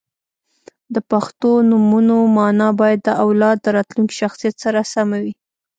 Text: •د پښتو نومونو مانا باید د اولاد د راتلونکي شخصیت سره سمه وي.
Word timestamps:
•د 0.93 0.95
پښتو 1.11 1.49
نومونو 1.69 2.15
مانا 2.35 2.69
باید 2.79 2.99
د 3.03 3.09
اولاد 3.23 3.57
د 3.61 3.67
راتلونکي 3.77 4.15
شخصیت 4.21 4.55
سره 4.63 4.79
سمه 4.93 5.17
وي. 5.23 5.33